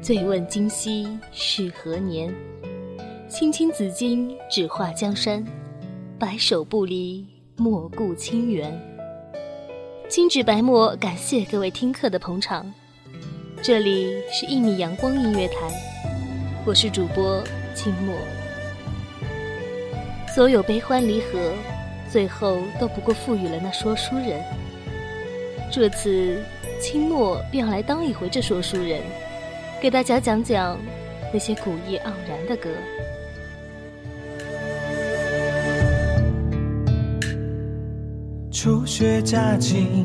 [0.00, 2.32] 醉问今夕是何年？
[3.28, 5.44] 青青子衿，只画江山，
[6.18, 8.72] 白首不离莫顾清源。
[10.08, 12.72] 精致白墨，感谢各位听课的捧场。
[13.60, 15.68] 这里是一米阳光音乐台，
[16.64, 17.42] 我是主播
[17.74, 18.14] 清墨。
[20.32, 21.52] 所有悲欢离合，
[22.08, 24.40] 最后都不过赋予了那说书人。
[25.72, 26.40] 这次。
[26.80, 29.02] 清末便要来当一回这说书人，
[29.80, 30.76] 给大家讲讲
[31.32, 32.68] 那些古意盎然的歌。
[38.50, 40.04] 初雪乍晴，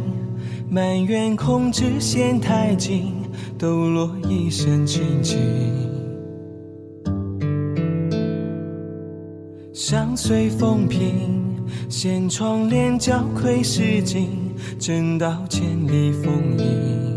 [0.70, 3.16] 满园空枝嫌太近，
[3.58, 5.40] 抖落一身清静。
[9.74, 11.56] 相随风平，
[11.90, 14.30] 掀窗帘交窥诗景。
[14.80, 17.13] 正道千里风影，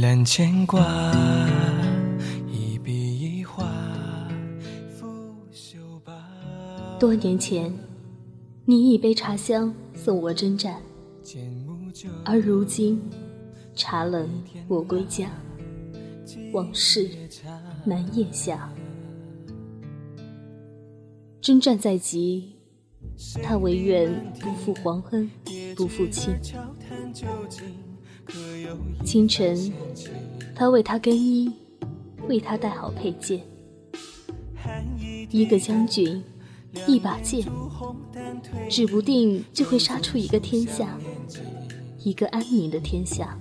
[0.00, 0.80] 揽牵挂，
[2.50, 3.64] 一笔一画，
[4.96, 5.06] 拂
[5.50, 6.12] 袖罢。
[6.98, 7.72] 多年前，
[8.64, 10.80] 你一杯茶香送我征战，
[12.24, 13.02] 而如今，
[13.74, 14.28] 茶冷
[14.66, 15.28] 我归家，
[16.52, 17.10] 往事
[17.84, 18.72] 难咽下。
[21.40, 22.52] 征战在即。
[23.42, 25.30] 他唯愿不负皇恩，
[25.76, 26.32] 不负卿。
[29.04, 29.72] 清晨，
[30.54, 31.52] 他为他更衣，
[32.28, 33.40] 为他带好佩剑。
[35.30, 36.22] 一个将军，
[36.86, 37.46] 一把剑，
[38.68, 40.96] 指不定就会杀出一个天下，
[42.02, 43.38] 一个安宁的天下。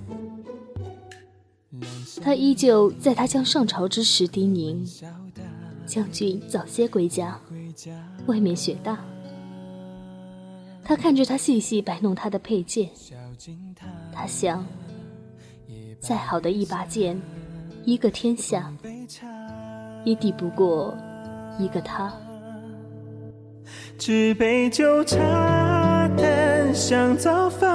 [2.23, 5.03] 他依旧在他将上朝之时叮咛：
[5.85, 7.39] 将军早些归家，
[8.27, 9.03] 外面雪大。
[10.83, 12.89] 他看着他细细摆弄他的佩剑，
[14.13, 14.65] 他想，
[15.99, 17.19] 再好的一把剑，
[17.85, 18.71] 一个天下，
[20.03, 20.95] 也抵不过
[21.57, 22.11] 一个他。
[23.97, 25.17] 纸杯酒茶
[26.17, 27.67] 淡香早发，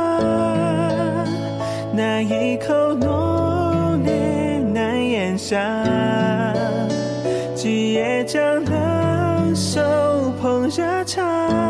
[1.94, 5.84] 那一口浓烈难咽下，
[7.54, 9.80] 几夜将冷手
[10.40, 11.65] 捧热茶。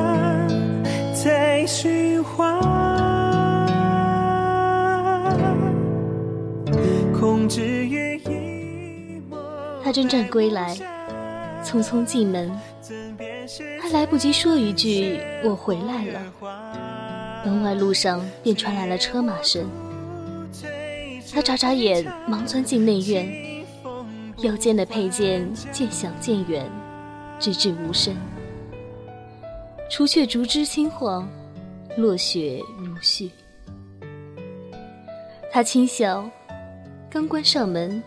[9.82, 10.74] 他征战归来，
[11.64, 12.50] 匆匆进门，
[13.80, 16.20] 还来不及说一句“我回来了”，
[17.46, 19.68] 门外路上便传来了车马声。
[21.32, 23.64] 他眨眨眼，忙钻进内院，
[24.38, 26.68] 腰间的佩剑渐响渐远，
[27.38, 28.16] 直至无声。
[29.88, 31.28] 除却竹枝轻晃，
[31.96, 33.30] 落雪如絮。
[35.52, 36.28] 他轻笑，
[37.08, 38.02] 刚关上门，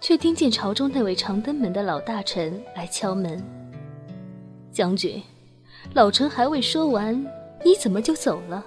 [0.00, 3.42] 却听见朝中那位长登门的老大臣来敲门。
[4.72, 5.22] 将军，
[5.94, 7.14] 老臣还未说完，
[7.64, 8.64] 你怎么就走了？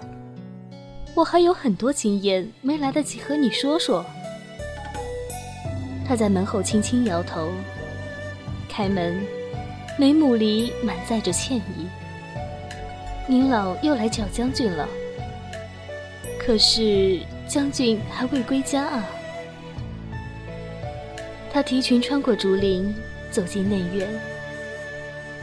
[1.14, 4.04] 我还有很多经验没来得及和你说说。
[6.06, 7.50] 他在门后轻轻摇头，
[8.68, 9.22] 开门，
[9.98, 11.86] 眉目里满载着歉意。
[13.26, 14.88] 您老又来找将军了。
[16.38, 19.04] 可是将军还未归家啊。
[21.50, 22.94] 他提裙穿过竹林，
[23.30, 24.08] 走进内院。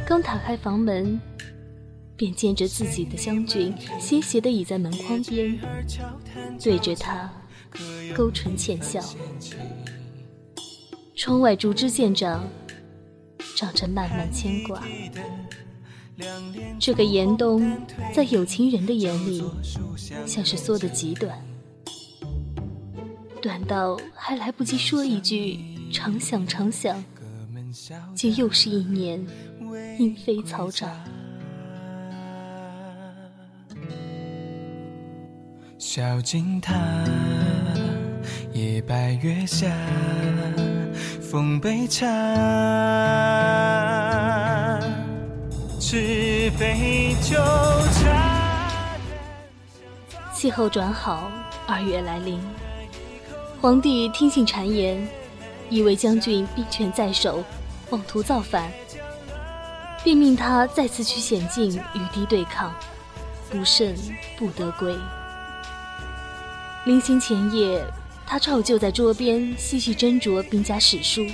[0.05, 1.19] 刚打开房门，
[2.15, 5.59] 便见着自己的将军斜斜地倚在门框边，
[6.61, 7.31] 对着他
[8.15, 9.01] 勾唇浅笑。
[11.15, 12.47] 窗外竹枝渐长，
[13.55, 14.83] 长着漫漫牵挂。
[16.79, 17.77] 这个严冬，
[18.13, 19.43] 在有情人的眼里，
[20.25, 21.37] 像是缩得极短，
[23.41, 27.01] 短到还来不及说一句长想常想，
[28.13, 29.25] 就又是一年
[29.97, 30.91] 莺飞草长。
[35.77, 36.75] 小径塔，
[38.51, 39.73] 夜白月下，
[41.21, 42.05] 奉杯茶。
[46.59, 47.37] 杯酒
[47.93, 48.67] 茶。
[50.33, 51.31] 气候转好，
[51.65, 52.37] 二月来临。
[53.61, 55.07] 皇帝听信谗言，
[55.69, 57.43] 以为将军兵权在手，
[57.89, 58.71] 妄图造反，
[60.03, 62.73] 便命他再次去险境与敌对抗，
[63.49, 63.95] 不胜
[64.37, 64.95] 不得归。
[66.85, 67.83] 临行前夜，
[68.25, 71.25] 他照旧在桌边细细斟酌兵家史书。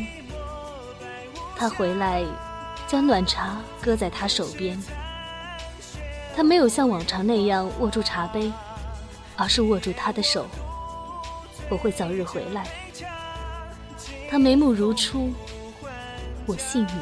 [1.55, 2.23] 他回来。
[2.87, 4.77] 将暖茶搁在他手边，
[6.35, 8.51] 他没有像往常那样握住茶杯，
[9.37, 10.45] 而是握住他的手。
[11.69, 12.67] 我会早日回来。
[14.31, 15.33] 他眉目如初，
[16.45, 16.93] 我信你。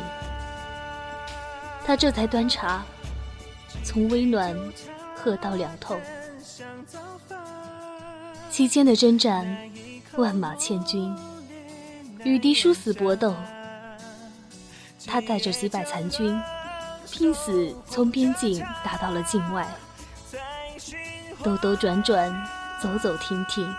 [1.85, 2.83] 他这才端茶，
[3.83, 4.57] 从微暖
[5.15, 5.95] 喝到凉透。
[8.49, 9.45] 期间的征战，
[10.15, 11.15] 万马千军，
[12.23, 13.35] 与敌殊死搏斗。
[15.05, 16.35] 他带着几百残军，
[17.11, 19.67] 拼死从边境打到了境外，
[21.43, 22.35] 兜兜转转，
[22.81, 23.71] 走走停停，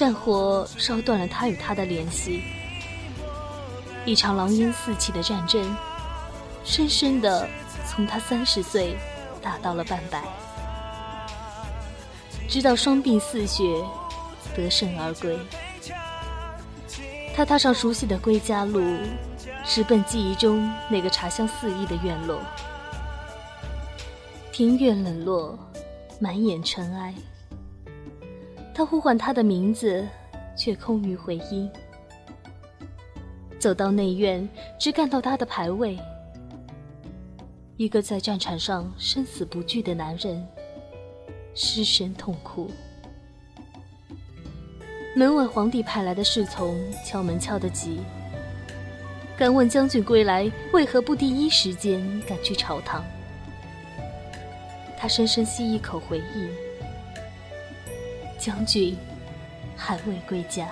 [0.00, 2.42] 战火烧断了他与他的联系。
[4.06, 5.76] 一场狼烟四起的战争，
[6.64, 7.46] 深深的
[7.86, 8.96] 从他三十岁
[9.42, 10.22] 打到了半百，
[12.48, 13.62] 直到双鬓似雪，
[14.56, 15.38] 得胜而归。
[17.36, 18.82] 他踏上熟悉的归家路。
[19.66, 22.40] 直奔记忆中那个茶香四溢的院落，
[24.50, 25.58] 庭院冷落，
[26.18, 27.14] 满眼尘埃。
[28.74, 30.06] 他呼唤他的名字，
[30.56, 31.70] 却空余回音。
[33.58, 35.98] 走到内院，只看到他的牌位，
[37.76, 40.46] 一个在战场上生死不惧的男人，
[41.54, 42.70] 失声痛哭。
[45.14, 48.00] 门外皇帝派来的侍从敲门敲得急。
[49.36, 53.04] 敢问将军归来，为何不第一时间赶去朝堂？
[54.96, 56.48] 他深深吸一口，回忆：
[58.40, 58.96] 将军
[59.76, 60.66] 还未归家。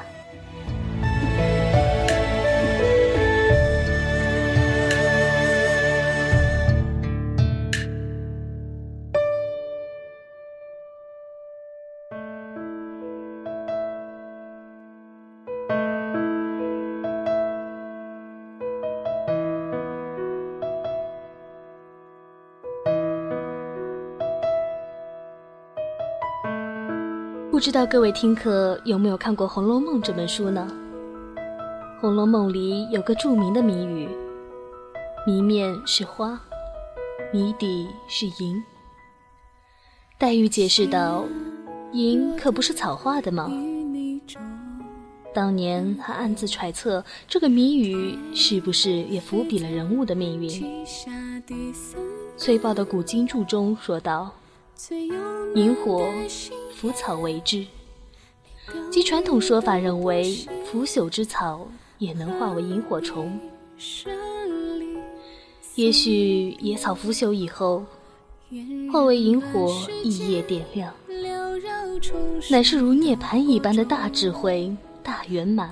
[27.59, 30.69] 不知道各位听客有没有看过《红楼梦》这本书呢？
[32.01, 34.09] 《红楼梦》里有个著名的谜语，
[35.27, 36.41] 谜面是花，
[37.33, 38.63] 谜底是银。
[40.19, 41.25] 黛玉解释道
[41.91, 43.51] ：“银可不是草画的吗？”
[45.35, 50.87] 当年还暗自揣测这个谜语是不是也伏笔了人物的命运。
[52.37, 54.31] 崔豹的《古今注》中说道
[55.55, 56.09] ：“萤火。”
[56.75, 57.67] 腐草为之，
[58.89, 61.67] 即传统说法认为，腐朽之草
[61.99, 63.37] 也能化为萤火虫。
[65.75, 67.85] 也许野草腐朽以后，
[68.93, 70.95] 化为萤火，一夜点亮，
[72.49, 75.71] 乃是如涅槃一般的大智慧、大圆满。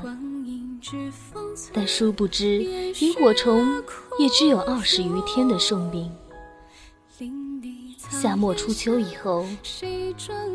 [1.73, 2.65] 但殊不知，
[2.99, 3.81] 萤火虫
[4.19, 6.11] 也只有二十余天的寿命。
[8.23, 9.45] 夏末初秋以后，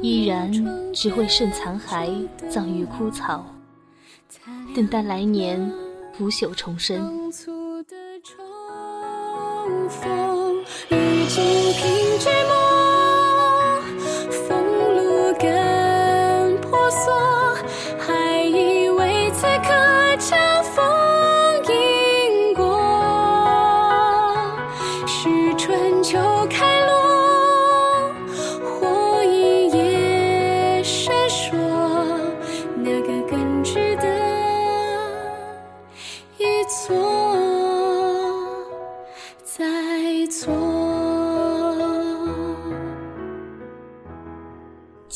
[0.01, 0.51] 依然
[0.91, 3.45] 只会剩残骸，葬于枯草，
[4.75, 5.71] 等待来年
[6.17, 7.31] 腐朽重生。
[9.89, 12.51] 风已经平寂寞，
[14.31, 14.65] 风
[14.95, 17.13] 露更婆娑，
[17.99, 20.83] 还以为此刻恰逢
[21.69, 22.81] 因果，
[25.05, 26.17] 是春秋
[26.49, 26.80] 开。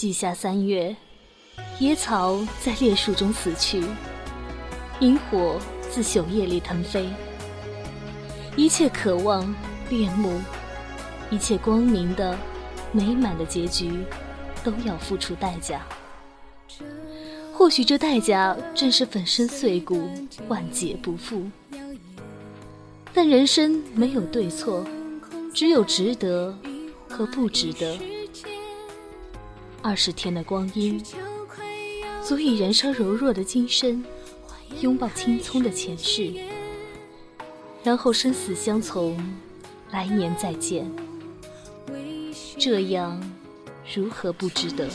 [0.06, 0.96] 季夏三月，
[1.80, 3.84] 野草在烈树中死去，
[5.00, 5.60] 萤火
[5.90, 7.10] 自朽叶里腾飞。
[8.56, 9.52] 一切渴望、
[9.90, 10.40] 恋慕，
[11.32, 12.38] 一切光明的、
[12.92, 14.06] 美满的结局，
[14.64, 15.82] 都要付出代价。
[17.52, 20.08] 或许这代价正是粉身碎骨、
[20.48, 21.50] 万劫不复。
[23.12, 24.86] 但人生没有对错，
[25.52, 26.56] 只有值得
[27.10, 27.98] 和不值得。
[29.86, 31.00] 二十天的光阴，
[32.24, 34.04] 足以燃烧柔弱的今生，
[34.82, 36.34] 拥抱青葱的前世，
[37.84, 39.16] 然后生死相从，
[39.92, 40.92] 来年再见。
[42.58, 43.22] 这样，
[43.96, 44.90] 如何不值得？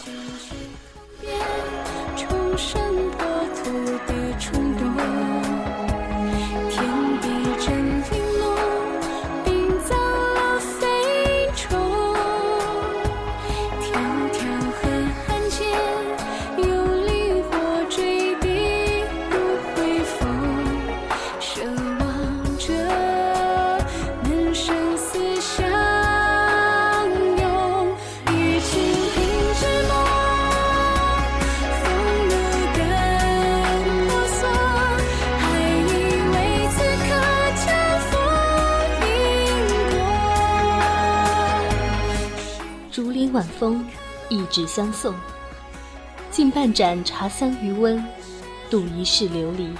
[43.32, 43.84] 晚风，
[44.28, 45.14] 一纸相送，
[46.32, 48.04] 敬半盏茶香余温，
[48.68, 49.72] 度一世流离。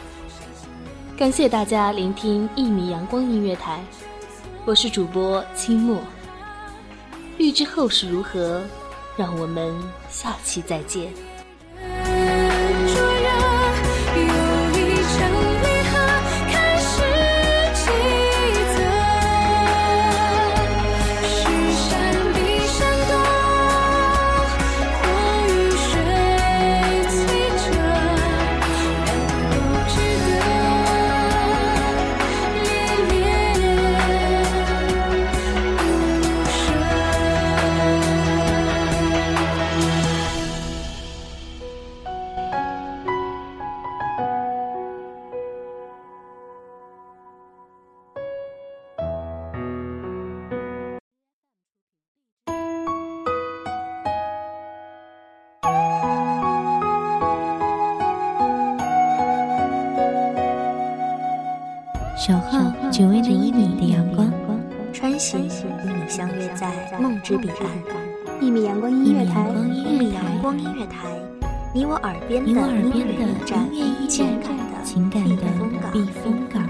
[1.16, 3.80] 感谢大家聆听一米阳光音乐台，
[4.64, 5.98] 我是主播清末。
[7.38, 8.62] 欲知后事如何，
[9.16, 9.74] 让我们
[10.08, 11.12] 下期再见。
[67.00, 67.66] 梦之彼岸。
[68.40, 71.08] 一米阳光音乐台，一米阳光音乐台，
[71.74, 73.14] 你我耳边的音乐
[73.72, 74.28] 驿站，
[74.84, 75.42] 情感的
[75.92, 76.69] 避风港。